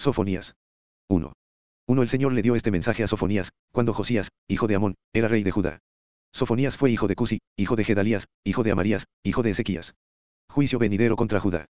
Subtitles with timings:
[0.00, 0.54] Sofonías.
[1.10, 1.34] 1.
[1.86, 2.02] 1.
[2.02, 5.42] El Señor le dio este mensaje a Sofonías, cuando Josías, hijo de Amón, era rey
[5.42, 5.80] de Judá.
[6.32, 9.94] Sofonías fue hijo de Cusi, hijo de Gedalías, hijo de Amarías, hijo de Ezequías.
[10.48, 11.66] Juicio venidero contra Judá.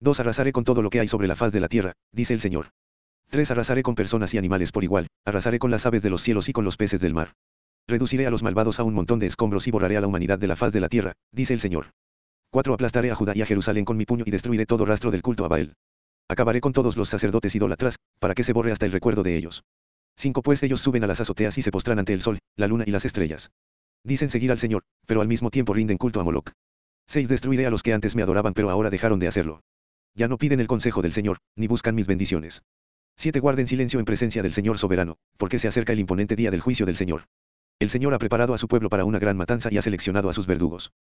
[0.00, 0.20] 2.
[0.20, 2.68] Arrasaré con todo lo que hay sobre la faz de la tierra, dice el Señor.
[3.30, 3.50] 3.
[3.50, 6.52] Arrasaré con personas y animales por igual, arrasaré con las aves de los cielos y
[6.52, 7.32] con los peces del mar.
[7.88, 10.48] Reduciré a los malvados a un montón de escombros y borraré a la humanidad de
[10.48, 11.92] la faz de la tierra, dice el Señor.
[12.50, 12.74] 4.
[12.74, 15.46] Aplastaré a Judá y a Jerusalén con mi puño y destruiré todo rastro del culto
[15.46, 15.72] a Baal.
[16.30, 19.64] Acabaré con todos los sacerdotes idólatras, para que se borre hasta el recuerdo de ellos.
[20.16, 20.42] 5.
[20.42, 22.92] Pues ellos suben a las azoteas y se postran ante el sol, la luna y
[22.92, 23.50] las estrellas.
[24.04, 26.52] Dicen seguir al Señor, pero al mismo tiempo rinden culto a Moloch.
[27.08, 27.28] 6.
[27.28, 29.62] Destruiré a los que antes me adoraban pero ahora dejaron de hacerlo.
[30.14, 32.62] Ya no piden el consejo del Señor, ni buscan mis bendiciones.
[33.16, 33.40] 7.
[33.40, 36.86] Guarden silencio en presencia del Señor soberano, porque se acerca el imponente día del juicio
[36.86, 37.24] del Señor.
[37.80, 40.32] El Señor ha preparado a su pueblo para una gran matanza y ha seleccionado a
[40.32, 40.92] sus verdugos.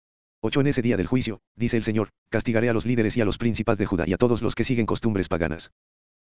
[0.41, 0.60] 8.
[0.60, 3.38] En ese día del juicio, dice el Señor, castigaré a los líderes y a los
[3.38, 5.73] príncipes de Judá y a todos los que siguen costumbres paganas.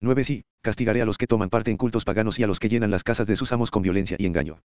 [0.00, 0.22] 9.
[0.22, 2.92] Sí, castigaré a los que toman parte en cultos paganos y a los que llenan
[2.92, 4.60] las casas de sus amos con violencia y engaño.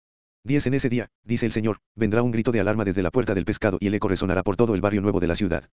[0.46, 0.66] 10.
[0.68, 3.46] En ese día, dice el Señor, vendrá un grito de alarma desde la puerta del
[3.46, 5.70] pescado y el eco resonará por todo el barrio nuevo de la ciudad.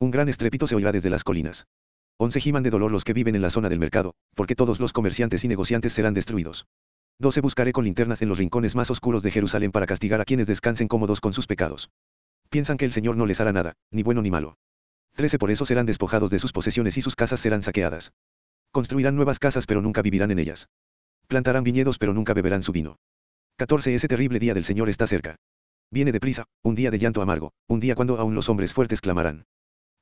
[0.00, 1.66] Un gran estrépito se oirá desde las colinas.
[2.18, 2.40] 11.
[2.40, 5.44] Giman de dolor los que viven en la zona del mercado, porque todos los comerciantes
[5.44, 6.66] y negociantes serán destruidos.
[7.20, 7.40] 12.
[7.40, 10.88] Buscaré con linternas en los rincones más oscuros de Jerusalén para castigar a quienes descansen
[10.88, 11.88] cómodos con sus pecados.
[12.52, 14.58] Piensan que el Señor no les hará nada, ni bueno ni malo.
[15.16, 15.38] 13.
[15.38, 18.12] Por eso serán despojados de sus posesiones y sus casas serán saqueadas.
[18.72, 20.68] Construirán nuevas casas pero nunca vivirán en ellas.
[21.28, 22.98] Plantarán viñedos pero nunca beberán su vino.
[23.56, 23.94] 14.
[23.94, 25.36] Ese terrible día del Señor está cerca.
[25.90, 29.46] Viene deprisa, un día de llanto amargo, un día cuando aún los hombres fuertes clamarán.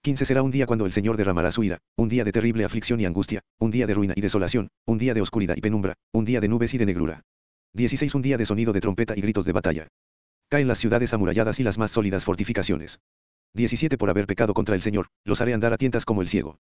[0.03, 2.99] 15 será un día cuando el Señor derramará su ira, un día de terrible aflicción
[2.99, 6.25] y angustia, un día de ruina y desolación, un día de oscuridad y penumbra, un
[6.25, 7.23] día de nubes y de negrura.
[7.75, 9.87] 16 Un día de sonido de trompeta y gritos de batalla.
[10.51, 12.99] Caen las ciudades amuralladas y las más sólidas fortificaciones.
[13.55, 16.59] 17 Por haber pecado contra el Señor, los haré andar a tientas como el ciego.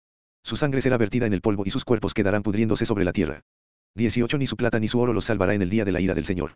[0.41, 3.41] Su sangre será vertida en el polvo y sus cuerpos quedarán pudriéndose sobre la tierra.
[3.95, 6.13] 18 Ni su plata ni su oro los salvará en el día de la ira
[6.13, 6.55] del Señor.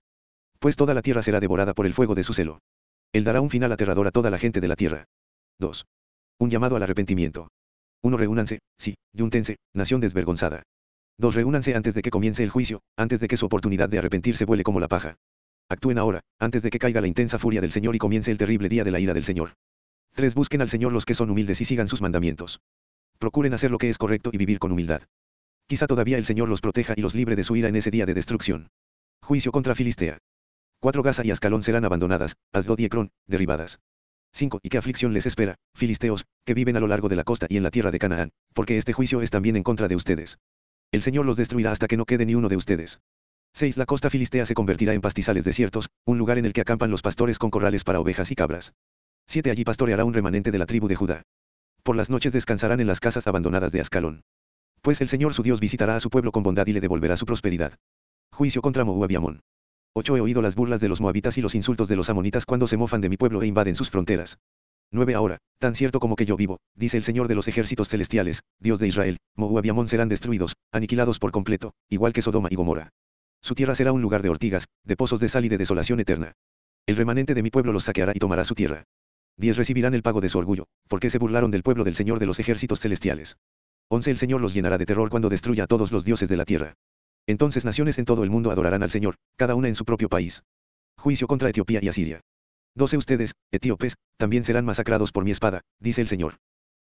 [0.60, 2.62] Pues toda la tierra será devorada por el fuego de su celo.
[3.12, 5.04] Él dará un final aterrador a toda la gente de la tierra.
[5.60, 5.86] 2.
[6.40, 7.50] Un llamado al arrepentimiento.
[8.04, 8.16] 1.
[8.16, 10.64] Reúnanse, sí, yúntense, nación desvergonzada.
[11.18, 11.36] 2.
[11.36, 14.64] Reúnanse antes de que comience el juicio, antes de que su oportunidad de arrepentirse vuele
[14.64, 15.18] como la paja.
[15.70, 18.70] Actúen ahora, antes de que caiga la intensa furia del Señor y comience el terrible
[18.70, 19.54] día de la ira del Señor.
[20.16, 20.34] 3.
[20.34, 22.62] Busquen al Señor los que son humildes y sigan sus mandamientos.
[23.20, 25.02] Procuren hacer lo que es correcto y vivir con humildad.
[25.68, 28.06] Quizá todavía el Señor los proteja y los libre de su ira en ese día
[28.06, 28.70] de destrucción.
[29.22, 30.20] Juicio contra Filistea.
[30.80, 31.04] 4.
[31.04, 33.80] Gaza y Ascalón serán abandonadas, Asdod y Ecrón, derribadas.
[34.34, 34.60] 5.
[34.64, 37.58] ¿Y qué aflicción les espera, filisteos, que viven a lo largo de la costa y
[37.58, 40.38] en la tierra de Canaán, porque este juicio es también en contra de ustedes.
[40.92, 43.02] El Señor los destruirá hasta que no quede ni uno de ustedes.
[43.58, 43.76] 6.
[43.76, 47.02] La costa filistea se convertirá en pastizales desiertos, un lugar en el que acampan los
[47.02, 48.74] pastores con corrales para ovejas y cabras.
[49.26, 49.50] 7.
[49.50, 51.24] Allí pastoreará un remanente de la tribu de Judá.
[51.82, 54.22] Por las noches descansarán en las casas abandonadas de Ascalón.
[54.84, 57.26] Pues el Señor su Dios visitará a su pueblo con bondad y le devolverá su
[57.26, 57.74] prosperidad.
[58.32, 59.42] Juicio contra Moab y Amón.
[59.94, 60.18] 8.
[60.18, 62.78] He oído las burlas de los moabitas y los insultos de los amonitas cuando se
[62.78, 64.38] mofan de mi pueblo e invaden sus fronteras.
[64.92, 68.44] 9 Ahora, tan cierto como que yo vivo, dice el Señor de los ejércitos celestiales,
[68.60, 72.56] Dios de Israel, Moab y Amón serán destruidos, aniquilados por completo, igual que Sodoma y
[72.56, 72.92] Gomorra.
[73.48, 76.34] Su tierra será un lugar de ortigas, de pozos de sal y de desolación eterna.
[76.86, 78.84] El remanente de mi pueblo los saqueará y tomará su tierra.
[79.38, 82.26] 10 Recibirán el pago de su orgullo, porque se burlaron del pueblo del Señor de
[82.26, 83.38] los ejércitos celestiales.
[83.88, 86.44] 11 El Señor los llenará de terror cuando destruya a todos los dioses de la
[86.44, 86.74] tierra.
[87.26, 90.44] Entonces naciones en todo el mundo adorarán al Señor, cada una en su propio país.
[90.98, 92.20] Juicio contra Etiopía y Asiria.
[92.76, 96.36] 12 Ustedes, etíopes, también serán masacrados por mi espada, dice el Señor.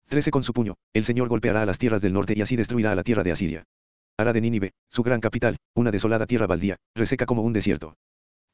[0.08, 2.90] 13 Con su puño, el Señor golpeará a las tierras del norte y así destruirá
[2.90, 3.64] a la tierra de Asiria.
[4.20, 7.94] Hará de Nínive, su gran capital, una desolada tierra baldía, reseca como un desierto.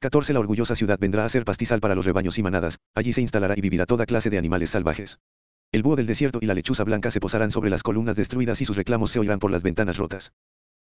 [0.01, 3.23] 14 La orgullosa ciudad vendrá a ser pastizal para los rebaños y manadas, allí se
[3.23, 5.21] instalará y vivirá toda clase de animales salvajes.
[5.73, 8.67] El búho del desierto y la lechuza blanca se posarán sobre las columnas destruidas y
[8.67, 10.33] sus reclamos se oirán por las ventanas rotas.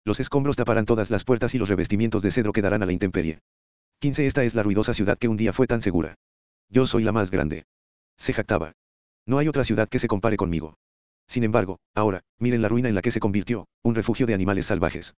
[0.03, 3.39] Los escombros taparán todas las puertas y los revestimientos de cedro quedarán a la intemperie.
[4.01, 6.15] 15 Esta es la ruidosa ciudad que un día fue tan segura.
[6.67, 7.63] Yo soy la más grande.
[8.17, 8.73] Se jactaba.
[9.25, 10.75] No hay otra ciudad que se compare conmigo.
[11.27, 14.65] Sin embargo, ahora, miren la ruina en la que se convirtió, un refugio de animales
[14.65, 15.15] salvajes.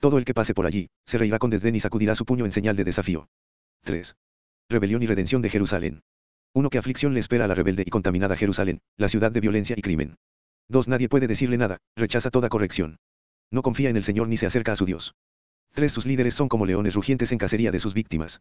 [0.00, 2.52] Todo el que pase por allí, se reirá con desdén y sacudirá su puño en
[2.52, 3.28] señal de desafío.
[3.84, 4.16] 3.
[4.68, 6.02] Rebelión y redención de Jerusalén.
[6.54, 6.70] 1.
[6.70, 9.82] Que aflicción le espera a la rebelde y contaminada Jerusalén, la ciudad de violencia y
[9.82, 10.16] crimen.
[10.68, 10.88] 2.
[10.88, 12.98] Nadie puede decirle nada, rechaza toda corrección.
[13.50, 15.14] No confía en el Señor ni se acerca a su Dios.
[15.74, 15.90] 3.
[15.90, 18.40] Sus líderes son como leones rugientes en cacería de sus víctimas.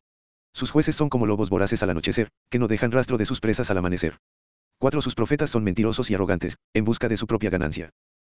[0.54, 3.70] Sus jueces son como lobos voraces al anochecer, que no dejan rastro de sus presas
[3.72, 4.20] al amanecer.
[4.80, 5.02] 4.
[5.02, 7.90] Sus profetas son mentirosos y arrogantes, en busca de su propia ganancia.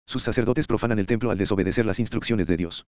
[0.06, 2.86] Sus sacerdotes profanan el templo al desobedecer las instrucciones de Dios.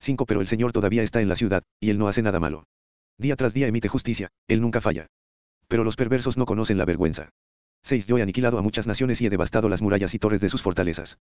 [0.00, 0.26] 5.
[0.26, 2.64] Pero el Señor todavía está en la ciudad, y Él no hace nada malo.
[3.18, 5.06] Día tras día emite justicia, Él nunca falla.
[5.68, 7.30] Pero los perversos no conocen la vergüenza.
[7.82, 8.06] 6.
[8.06, 10.62] Yo he aniquilado a muchas naciones y he devastado las murallas y torres de sus
[10.62, 11.18] fortalezas.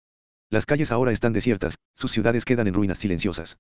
[0.50, 3.58] Las calles ahora están desiertas, sus ciudades quedan en ruinas silenciosas.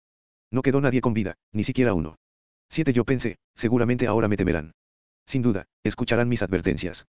[0.51, 2.15] No quedó nadie con vida, ni siquiera uno.
[2.69, 2.93] 7.
[2.93, 4.73] Yo pensé, seguramente ahora me temerán.
[5.25, 7.05] Sin duda, escucharán mis advertencias.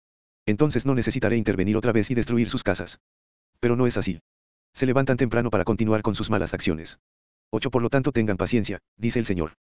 [0.47, 3.01] Entonces no necesitaré intervenir otra vez y destruir sus casas.
[3.61, 4.21] Pero no es así.
[4.73, 6.99] Se levantan temprano para continuar con sus malas acciones.
[7.51, 7.71] 8.
[7.71, 9.55] Por lo tanto tengan paciencia, dice el Señor.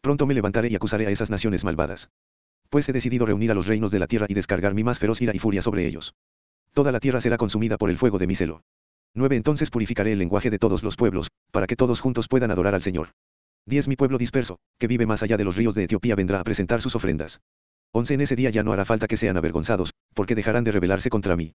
[0.00, 2.10] Pronto me levantaré y acusaré a esas naciones malvadas.
[2.70, 5.20] Pues he decidido reunir a los reinos de la tierra y descargar mi más feroz
[5.20, 6.14] ira y furia sobre ellos.
[6.72, 8.62] Toda la tierra será consumida por el fuego de mi celo.
[9.14, 9.36] 9.
[9.36, 12.82] Entonces purificaré el lenguaje de todos los pueblos, para que todos juntos puedan adorar al
[12.82, 13.10] Señor.
[13.66, 13.88] 10.
[13.88, 16.80] Mi pueblo disperso, que vive más allá de los ríos de Etiopía vendrá a presentar
[16.80, 17.40] sus ofrendas.
[17.92, 18.14] 11.
[18.14, 21.36] En ese día ya no hará falta que sean avergonzados, porque dejarán de rebelarse contra
[21.36, 21.54] mí.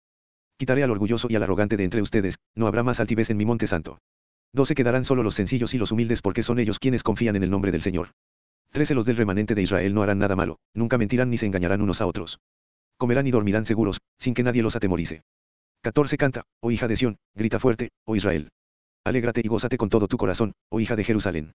[0.58, 3.46] Quitaré al orgulloso y al arrogante de entre ustedes, no habrá más altivez en mi
[3.46, 4.00] monte santo.
[4.54, 4.76] 12.
[4.76, 7.72] Quedarán solo los sencillos y los humildes porque son ellos quienes confían en el nombre
[7.72, 8.12] del Señor.
[8.72, 8.96] 13.
[8.96, 12.02] Los del remanente de Israel no harán nada malo, nunca mentirán ni se engañarán unos
[12.02, 12.40] a otros.
[12.98, 15.22] Comerán y dormirán seguros, sin que nadie los atemorice.
[15.84, 16.18] 14.
[16.18, 18.50] Canta, oh hija de Sión, grita fuerte, oh Israel.
[19.06, 21.54] Alégrate y gózate con todo tu corazón, oh hija de Jerusalén.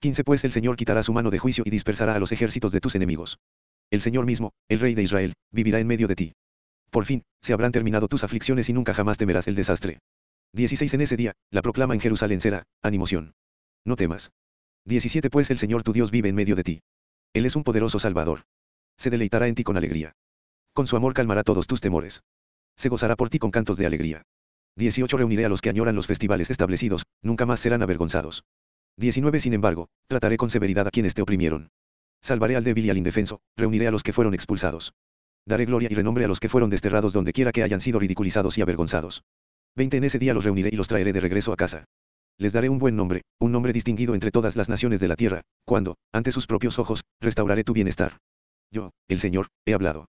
[0.00, 0.22] 15.
[0.22, 2.94] Pues el Señor quitará su mano de juicio y dispersará a los ejércitos de tus
[2.94, 3.38] enemigos.
[3.90, 6.32] El Señor mismo, el Rey de Israel, vivirá en medio de ti.
[6.90, 9.98] Por fin, se habrán terminado tus aflicciones y nunca jamás temerás el desastre.
[10.52, 10.94] 16.
[10.94, 13.34] En ese día, la proclama en Jerusalén será, animoción.
[13.84, 14.30] No temas.
[14.84, 15.28] 17.
[15.30, 16.82] Pues el Señor tu Dios vive en medio de ti.
[17.32, 18.42] Él es un poderoso Salvador.
[18.96, 20.14] Se deleitará en ti con alegría.
[20.72, 22.22] Con su amor calmará todos tus temores.
[22.76, 24.22] Se gozará por ti con cantos de alegría.
[24.76, 25.16] 18.
[25.16, 28.44] Reuniré a los que añoran los festivales establecidos, nunca más serán avergonzados.
[28.96, 29.40] 19.
[29.40, 31.70] Sin embargo, trataré con severidad a quienes te oprimieron.
[32.24, 34.94] Salvaré al débil y al indefenso, reuniré a los que fueron expulsados.
[35.46, 38.56] Daré gloria y renombre a los que fueron desterrados donde quiera que hayan sido ridiculizados
[38.56, 39.24] y avergonzados.
[39.76, 41.84] 20 En ese día los reuniré y los traeré de regreso a casa.
[42.38, 45.42] Les daré un buen nombre, un nombre distinguido entre todas las naciones de la tierra,
[45.66, 48.16] cuando, ante sus propios ojos, restauraré tu bienestar.
[48.70, 50.06] Yo, el Señor, he hablado.